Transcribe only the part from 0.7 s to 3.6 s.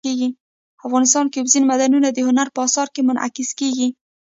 افغانستان کې اوبزین معدنونه د هنر په اثار کې منعکس